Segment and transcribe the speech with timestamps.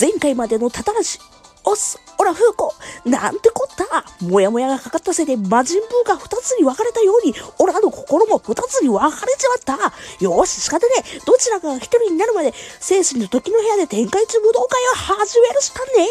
[0.00, 1.18] 前回までのたたらし。
[1.64, 2.74] おっす、おら、風子。
[3.04, 3.78] なんてこった。
[4.24, 9.92] もやもやがかかったせいで魔人ブーが二つに分かれたように、オラの心も二つに分かれちまった。
[10.24, 11.20] よし、仕方ねえ。
[11.26, 16.08] どちらかが一人になるまで、生死の時の部屋で天下一武道会を始めるしかね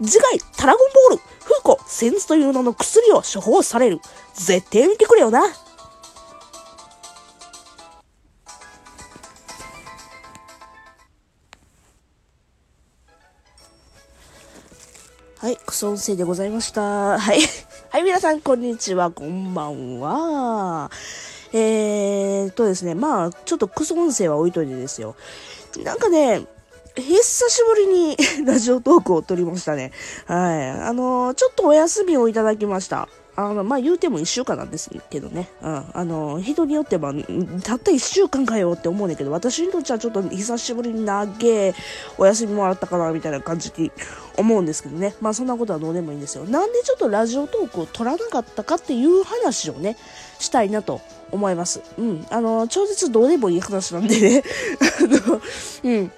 [0.00, 0.04] え。
[0.04, 1.22] 次回、タラゴンボール。
[1.44, 4.00] 風子、センスという名の薬を処方される。
[4.34, 5.42] 絶対見てくれよな。
[15.42, 17.18] はい、クソ音声でございました。
[17.18, 17.40] はい。
[17.90, 20.88] はい、皆さん、こんにちは、こんばんは。
[21.52, 25.16] えーっとですね、まあ、ちょっとクソ音声は置いといてですよ。
[25.82, 26.46] なんかね、
[26.94, 28.16] 久しぶりに
[28.46, 29.90] ラジオトークを撮りましたね。
[30.26, 30.70] はい。
[30.70, 33.08] あのちょっとお休みをいただきました。
[33.34, 35.48] あの、まあ、言うても一週間なんですけどね。
[35.62, 35.84] うん。
[35.94, 37.14] あの、人によっては、
[37.64, 41.74] たった一週間かよって思うねんだけど、私にとっちゃちょっと久しぶりに長え
[42.18, 43.90] お休みもらったかな、みたいな感じに
[44.36, 45.14] 思うんですけどね。
[45.20, 46.44] まあ、そんなことはどうでもいいんですよ。
[46.44, 49.96] なんでちょっとラジオトークを撮らなかったかっていう話をね、
[50.38, 51.80] したいなと思います。
[51.96, 52.26] うん。
[52.28, 54.42] あの、超絶どうでもいい話なんでね。
[55.24, 55.40] あの、
[55.84, 56.12] うん。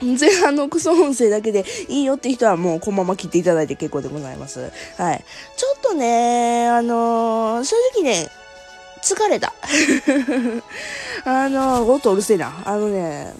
[0.00, 4.70] 前半のクソ音声だけでいいよって人はもうこのまま切っていただいて結構でございます。
[4.96, 5.24] はい。
[5.56, 8.28] ちょっとね、あのー正直ね、
[9.02, 9.54] 疲れた。
[11.24, 12.62] あのー、音うるせえな。
[12.64, 13.34] あのね、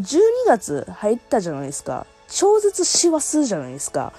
[0.00, 2.06] 12月入ったじゃないですか。
[2.28, 4.12] 超絶師走じゃないですか。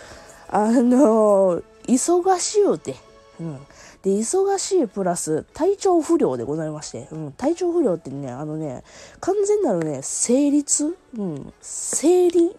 [0.50, 2.96] あのー忙しゅうて。
[3.40, 3.60] うん。
[4.06, 8.84] で、忙しいプラス、体調不良でございまして、うん、体調不良ってね、あのね、
[9.20, 10.96] 完全なるね、生理痛？
[11.18, 12.56] うん、生理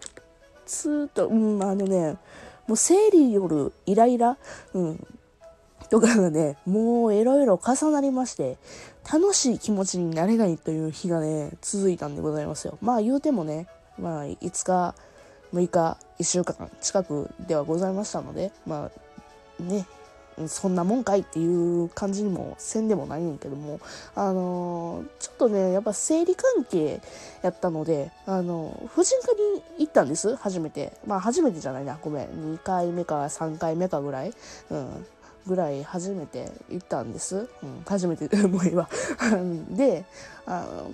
[0.65, 2.17] 痛と、うん、あのね、
[2.67, 4.37] もう生理よるイライラ？
[4.73, 5.07] うん、
[5.89, 8.57] とかがね、もういろいろ重なりまして、
[9.09, 12.77] 楽しい気持ちになれないという日がね、続いたんでございますよ。
[12.81, 13.67] まあ言うてもね、
[13.97, 14.95] まあ5日、
[15.53, 18.91] 6日、1週間近くではございましたので、ま
[19.59, 19.87] あね、
[20.47, 23.79] そんなもんかいっていう感じにもせんでもないんやけども、
[24.15, 27.01] あのーちょっとね、やっぱ生理関係
[27.41, 30.93] やったので、あのー婦人科に行ったんです、初めて。
[31.07, 32.27] まあ初めてじゃないな、ごめん。
[32.27, 34.33] 2回目か3回目かぐらい。
[34.69, 35.05] うん。
[35.47, 37.47] ぐらい初めて行ったんです。
[37.63, 38.89] うん、初めて、もういいわ。
[39.71, 40.05] で、
[40.45, 40.91] あの、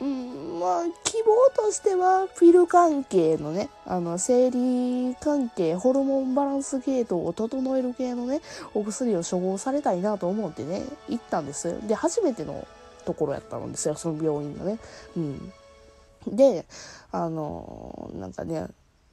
[0.00, 8.40] うん、まあ、希望としては、ピル関係のね、あの、生理関係、ホルモンバランス系統を整える系のね、
[8.74, 11.78] お薬を処方されたいなと思ってね、行ったんですよ。
[11.80, 12.66] で、初めての
[13.04, 14.78] ところやったんですよ、その病院のね。
[15.16, 15.52] うん。
[16.28, 16.64] で、
[17.10, 18.66] あの、なんかね、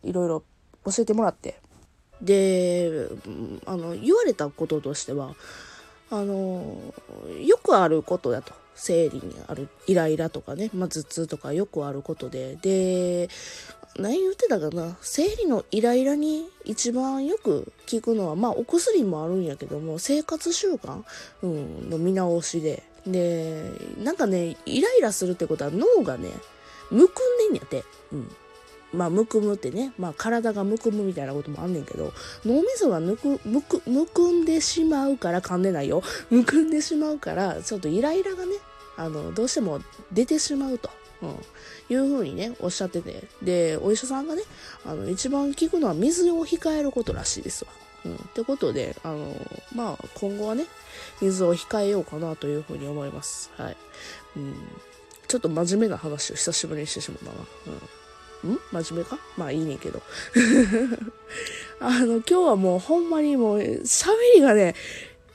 [0.03, 0.43] いろいろ
[0.85, 1.59] 教えてもらって。
[2.21, 3.07] で、
[3.65, 5.35] あの、言われたこととしては、
[6.11, 6.63] あの、
[7.43, 8.53] よくあることだと。
[8.75, 12.57] 生理にあるイライラとかね、まあ、頭痛とかよくあることで。
[12.61, 13.29] で、
[13.97, 21.03] 何言ってたかな生理のイライラに一番よく効くのは、まあお薬もあるんやけども、生活習慣、
[21.41, 22.83] うん、の見直しで。
[23.07, 23.71] で、
[24.03, 26.29] なんかね、イライラするってことは脳がね、
[26.91, 27.83] むくんでんやって。
[28.11, 28.31] うん。
[28.93, 32.13] まあ、むくむってね、まあ、体がむくむみたいなこともあんねんけど、
[32.45, 36.01] 脳みそがぬく、むく、むくんでしまうから、噛んでないよ。
[36.29, 38.53] むくんでしまうから、ちょっとイライラがね、
[38.97, 40.89] あの、どうしても出てしまうと。
[41.21, 41.35] うん。
[41.89, 43.23] いうふうにね、おっしゃってて。
[43.41, 44.43] で、お医者さんがね、
[44.85, 47.71] あの、一番効くのは水を控えることらしいですわ。
[48.05, 48.15] うん。
[48.15, 49.33] ってことで、あの、
[49.73, 50.65] まあ、今後はね、
[51.21, 53.51] 水を控えようかなというふうに思います。
[53.57, 53.77] はい。
[54.37, 54.53] うん。
[55.27, 57.31] ちょっと真面目な話を久しぶりにしてしまったな。
[58.45, 58.53] うん。
[58.53, 58.59] ん？
[58.71, 59.17] 真面目か？
[59.37, 60.01] まあいいねんけど。
[61.79, 64.75] あの、今日はもうほんまにもう喋りがね、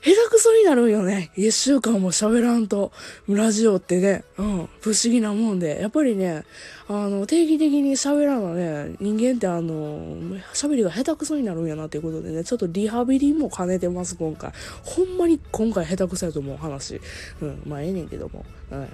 [0.03, 1.31] 下手くそになるんよね。
[1.35, 2.91] 一週間も喋らんと、
[3.27, 5.79] ラジオってね、うん、不思議なもんで。
[5.79, 6.43] やっぱりね、
[6.87, 14.51] あの、定期的に喋らなね、人間ってあの、喋りが下手くそになるんやなっていうことでね、ちょっとリハビリも兼ねてます、今回。
[14.83, 16.99] ほんまに今回下手くそやと思う話。
[17.39, 18.43] うん、まあええねんけども。
[18.71, 18.87] は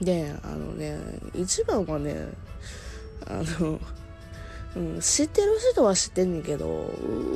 [0.00, 0.04] い。
[0.04, 0.98] で、あのね、
[1.34, 2.32] 一番はね、
[3.26, 3.78] あの、
[4.76, 6.90] うん、知ってる人は知ってんねんけど、う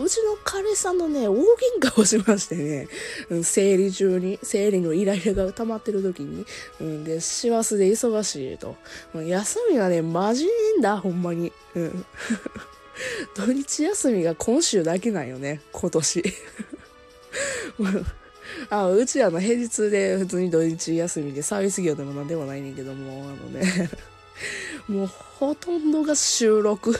[0.08, 1.38] ちの彼さんのね、大喧
[1.80, 2.86] 嘩をしましてね、
[3.30, 6.44] うん、生理中に、生理のイライラが溜まってる時に、
[6.82, 8.76] うん、で、師走で忙しいと。
[9.14, 11.50] 休みがね、マジねえんだ、ほんまに。
[11.74, 12.04] うん。
[13.34, 16.22] 土日休みが今週だけなんよね、今年。
[18.68, 23.88] あうちあの平日で普通に土日休みでサービス業でもなんでもないねんけども、あのね、
[24.90, 26.92] もうほとんどが収録。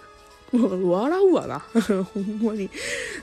[0.52, 1.58] もう笑うわな。
[2.14, 2.70] ほんまに。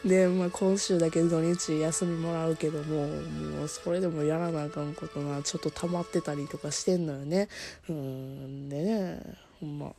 [0.04, 7.50] で、まあ今週だけ土日休みもらうけども、もうそれでもやらなあかんことがちょっと溜まってたりとかしてんのよね。
[7.88, 9.22] うん、でね、
[9.60, 9.94] ほんま。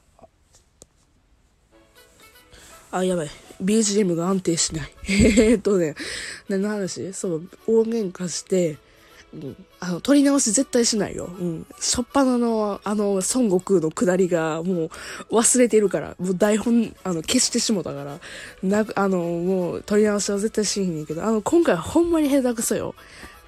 [2.90, 3.30] あ、やばい。
[3.62, 4.92] BGM が安定しない。
[5.08, 5.94] えっとね、
[6.48, 7.12] 何の話？
[7.12, 8.78] そう、大喧嘩して、
[9.36, 11.26] うん、あの、撮り直し絶対しないよ。
[11.26, 11.66] うん。
[11.78, 14.90] しょっぱなの、あの、孫悟空の下りが、もう、
[15.30, 18.18] 忘れてるから、もう台本、あの、消してしもたから、
[18.62, 22.94] な、あの、もう、撮り直しは絶対しんねんけど、あの、今回はほんまに下手くそよ。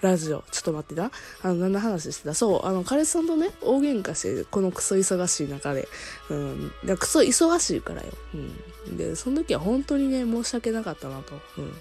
[0.00, 0.44] ラジオ。
[0.52, 1.11] ちょっと待ってな。
[1.43, 2.32] あの、何の話してた？
[2.32, 5.88] そう、あの、彼氏さんとね、大喧嘩して、このクソ忙しい中で。
[6.31, 6.70] うん。
[6.96, 8.08] クソ忙しいからよ。
[8.88, 8.96] うん。
[8.96, 11.34] で、その時は本当にね、申し訳なかったなと。
[11.58, 11.73] うん。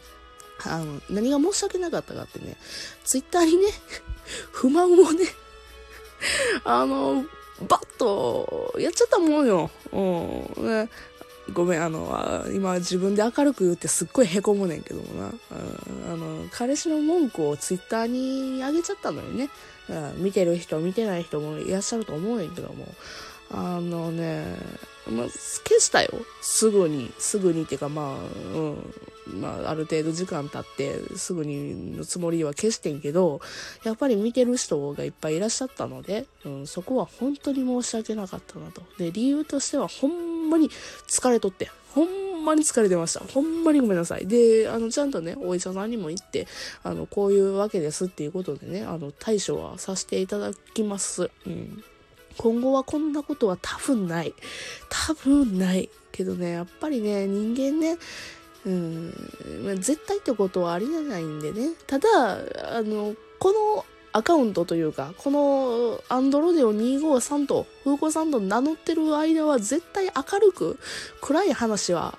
[0.66, 2.56] あの、何が申し訳なかったかってね、
[3.04, 3.68] ツイッターにね、
[4.52, 5.26] 不満をね、
[6.64, 7.26] あの、
[7.68, 9.70] バッとやっちゃったもんよ。
[9.92, 10.66] うん。
[10.68, 10.90] ね、
[11.54, 15.32] ごめん、あの、今自分で明るく言ってすっごい凹むねんけどもな。
[16.12, 19.50] あの、彼氏の文句をツイッターにあげちゃったのよね。
[20.18, 22.88] 見てる人、見てない人もいらっしゃると思うねんけども。
[23.50, 24.58] あのね、
[25.10, 26.10] ま、消したよ。
[26.42, 27.12] すぐに。
[27.18, 28.94] すぐにっていうか、まあ、うん。
[29.42, 33.42] まあ、ある程度時間経って、すぐにのつもりは消してんけど、
[33.84, 38.82] やっぱり見てる人がいっぱいいらっしゃったので、うん、そこは本当に申し訳なかったなと。
[38.98, 40.70] で、理由としては、ほんまに
[41.08, 41.70] 疲れとって。
[41.94, 43.22] ほんまに疲れてました。
[43.22, 44.28] ほんまにごめんなさい。
[44.28, 46.48] で、あの、ちゃんとね、お医者さんにも行って、
[46.84, 51.30] あの、こういうわけですっていうことでね、あの、対処はさせていただきます。
[51.46, 51.84] うん。
[52.38, 54.34] 今後はこんなことは多分ない。
[54.90, 55.90] 多分ない。
[56.12, 57.98] けどね、やっぱりね、人間ね、
[58.66, 59.14] うん、
[59.80, 61.70] 絶対ってことはありえないんでね。
[61.86, 62.08] ただ、
[62.78, 70.80] あの、このアカウントというか、このアンドロデオ253と、風子さんと名乗ってる間は絶対明るく、
[71.22, 72.18] 暗い話は、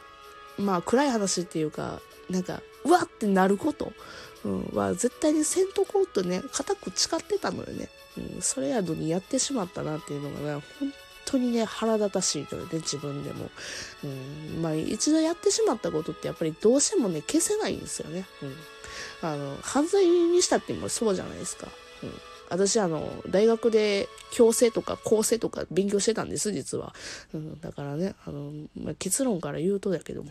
[0.59, 2.01] まあ暗い話っていうか、
[2.31, 3.93] なんか、うわってなること、
[4.45, 7.89] うん、は絶対にせんとこうとね、固く誓ってたのよね。
[8.17, 10.93] うん、それやのにやってしまったなっていうのがね、本
[11.25, 13.51] 当にね、腹立たしいのよね、自分でも。
[14.05, 18.27] うん、まあ、一度やってしまったことってやっぱりどうしてもね、消せないんですよね。
[18.43, 18.55] うん。
[19.23, 21.69] あの、犯罪にしたってもそうじゃないですか。
[22.03, 22.13] うん。
[22.51, 26.95] 私、あの、大学で強制とか構成とか勉強してたんです、実は。
[27.35, 30.31] うん、だからね、あの、まあ、結論から言うとだけども、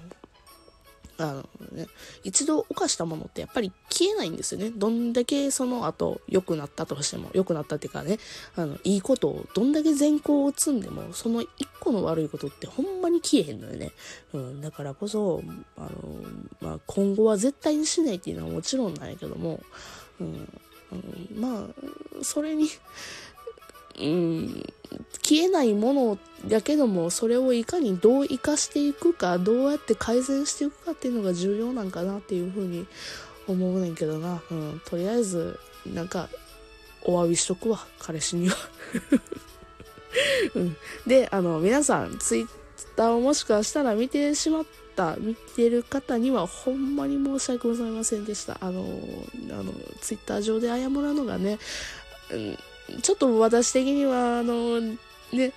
[1.20, 1.88] あのね、
[2.24, 4.70] 一度犯したものってやっぱり消えないんですよね。
[4.70, 8.20] どんだけその後良くなったとしても、良くなったっていうかね、
[8.56, 13.92] あの、いいことをどんだけ善行を積んでも、その一個の悪いことってほんまに消えへんのよね。
[14.34, 15.42] うん、だからこそ、
[15.78, 15.90] あの、
[16.62, 19.60] まあ、今後は絶対にしないっていうのはもちろんなんやけども、
[20.20, 20.48] うん、
[20.92, 22.70] うん、まあ、それに、
[24.00, 24.64] うん、
[25.24, 26.18] 消えないもの
[26.48, 32.86] だけども、それをいかにどう生かしていくか、どうやって改善していくかっていうのが重要なんかなっていうふうに
[33.48, 34.42] 思うねんけどな。
[34.52, 36.30] うん、とりあえず、なんか、
[37.04, 38.56] お詫びしとくわ、彼氏には。
[40.56, 42.48] うん、で、あの、皆さん、ツイッ
[42.96, 44.66] ターをもしかしたら見てしまっ
[44.96, 48.58] た、見てる方にはほんまに申し訳ございませんでした。
[48.62, 48.82] あの、
[49.52, 51.60] あの、ツイッター上で謝るのがね、
[52.32, 52.58] うん
[53.02, 55.54] ちょっと私的には、あの、ね、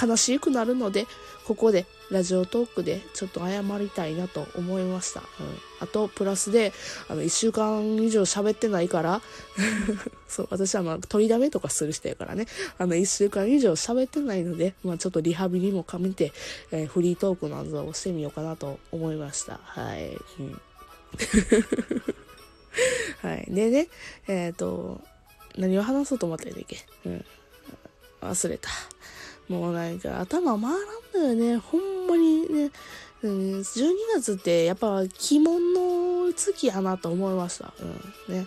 [0.00, 1.06] 悲しくなるので、
[1.46, 5.20] ここでラジオトークでちょっと謝りたいなと思いました。
[5.20, 5.26] うん、
[5.80, 6.72] あと、プラスで、
[7.08, 9.22] あの、一週間以上喋ってないから、
[10.28, 12.46] そう、私はまあ、取りだめとかする人やからね、
[12.78, 16.32] あの、一週間以上喋ってないので、まあ、ちょっとリハビリも兼ねて、
[16.70, 19.60] えー、フリートークなどをしてみようかなと思いました。
[19.62, 20.18] はい。
[20.38, 20.60] うん、
[23.28, 23.46] はい。
[23.48, 23.88] でね、
[24.26, 25.00] えっ、ー、と、
[25.58, 26.78] 何を話そうと思ったんだっけ？
[27.04, 27.24] うん。
[28.22, 28.70] 忘れた。
[29.48, 31.56] もうなんか頭回らんだよね。
[31.56, 32.70] ほんまにね。
[33.20, 35.08] うん、12月ってやっぱ鬼
[35.42, 37.72] 門の月やなと思いました。
[38.28, 38.46] うん、ね。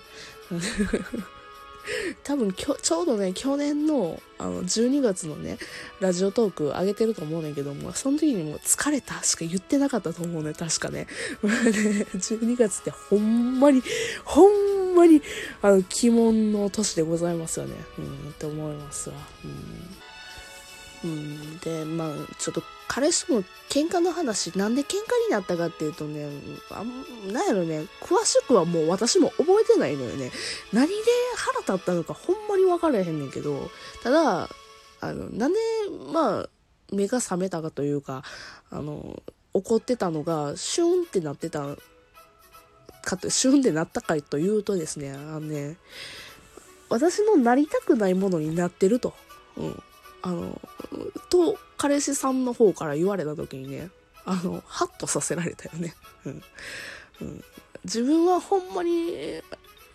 [2.24, 5.58] 多分きょ、ちょうどね、去年の、あの、12月のね、
[6.00, 11.08] ラジオトーク上げてると思うねんけども、その時にも疲れたしか言ってなかったと思うね、確かね。
[11.44, 11.50] ね
[12.14, 13.82] 12月ってほんまに、
[14.24, 15.22] ほんまに、
[15.62, 17.76] あの、鬼門の年でございますよね。
[17.98, 19.16] うん、って思いますわ。
[19.46, 20.02] うん。
[21.04, 24.92] うん、で、まあ、ちょっと彼氏も喧嘩の話、なんで喧嘩
[25.28, 26.28] になったかっていうとね、
[26.70, 26.84] あ
[27.32, 30.30] なんやろね、詳しくはもう私も覚えてないのよね。
[30.74, 30.94] 何で
[31.38, 33.72] 腹立ったのかほんまに分からへんねんけど、
[34.04, 34.50] ただ、
[35.00, 35.60] あの、なんで、
[36.12, 36.50] まあ、
[36.92, 38.24] 目が覚めたかというか、
[38.70, 41.78] あの、怒ってたのが、シュンってなってた
[43.02, 45.78] かと、シュンってなったかというとですね、あのね、
[46.90, 49.14] 私のなりたくないものになってると。
[49.58, 49.84] うん。
[50.22, 50.60] あの、
[51.30, 53.90] と、彼氏さんの方から言われた時にね、
[54.26, 55.96] あの、ハッとさせられたよね。
[56.26, 56.42] うん。
[57.22, 57.44] うん、
[57.84, 59.42] 自分はほんまに、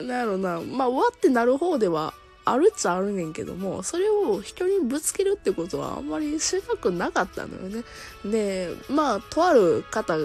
[0.01, 2.15] なんやろな、まあ、わってなる方では
[2.47, 7.85] あるっちゃあるねんけども、それを人にぶつけるってことはあんまりしなくなかったのよね。
[8.25, 10.17] で、まあ、とある方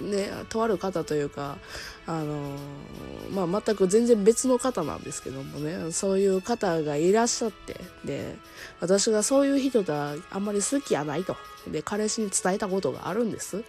[0.00, 1.58] ね、とある方というか、
[2.06, 8.36] あのー、まあ、全く全然別の方なんですけどもね、そういう方がいらっしゃって、で、
[8.80, 11.36] 私がそういう人とはあんまり好きやないと。
[11.66, 13.56] で、彼氏に伝えたことがあるんです。
[13.56, 13.64] うん。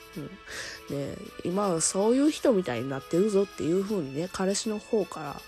[0.90, 5.42] で、今はそういう人みたいになってるぞっていう風にね、彼氏の方から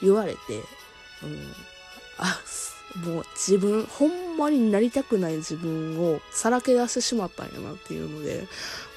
[0.00, 0.38] 言われて、
[1.22, 1.52] うん。
[2.18, 2.40] あ、
[2.96, 8.46] もう自分、ほんまになりたくない自分をさらけ出してしまったんやなっていうので、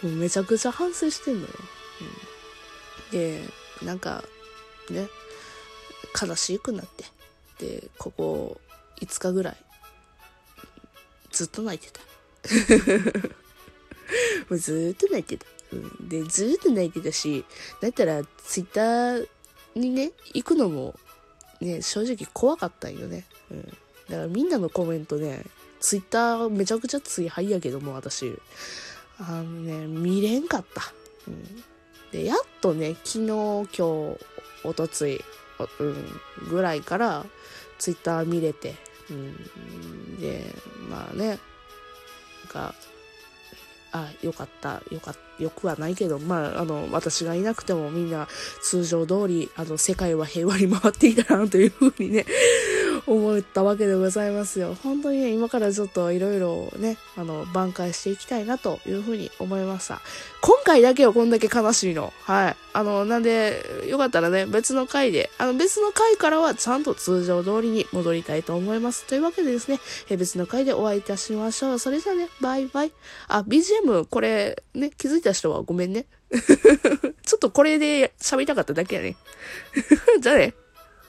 [0.03, 1.47] もうめちゃくちゃ反省してんのよ。
[3.11, 3.41] うん、で、
[3.83, 4.23] なんか、
[4.89, 5.07] ね、
[6.21, 7.05] 悲しくなって。
[7.65, 8.59] で、ここ
[9.01, 9.57] 5日ぐらい、
[11.31, 12.01] ずっと泣いてた。
[14.49, 15.45] もうずっと泣いてた。
[15.71, 17.45] うん、で、ずっと泣いてたし、
[17.81, 19.27] だったらツイッター
[19.75, 20.99] にね、行くのも、
[21.61, 23.25] ね、正直怖かったんよね。
[23.49, 23.77] うん
[24.09, 25.43] だからみんなのコメントね、
[25.79, 28.37] ツイッターめちゃくちゃついはいやけども、私。
[29.19, 30.81] あのね、見れんかった。
[31.27, 31.43] うん、
[32.11, 34.17] で、やっとね、昨日、今日、
[34.63, 35.23] おとつい、
[35.79, 36.05] うん、
[36.49, 37.25] ぐらいから
[37.77, 38.75] ツイッター見れて、
[39.09, 40.43] うん、で、
[40.89, 41.37] まあね、なん
[42.49, 42.75] か、
[43.93, 48.27] あ、よかった、よかった、よくはないけど、まあ、あの、私がいなくてもみんな
[48.61, 52.25] 通常通り、あの、世界は平和に回っていたなというふうにね、
[53.07, 54.75] 思ったわけでございますよ。
[54.83, 60.01] 本当にね、今からちょっといろいろね、あの、挽回していきたいなというふうに思いました。
[60.41, 62.13] 今回だけよ、こんだけ悲しいの。
[62.23, 62.55] はい。
[62.73, 69.05] あの、なんで、よかったらね、別の回で、あの、別の回からはちゃんと通常通りに戻りたいと思います。
[69.05, 71.79] というわけでですね、え別の回でお会いいたしましょう。
[71.79, 72.91] それじゃあね、バイバイ。
[73.27, 76.05] あ、BGM、これ、ね、気づいた人はごめんね。
[77.25, 79.15] ちょっとこれで喋りたかっただけやね。
[80.19, 80.53] じゃあね。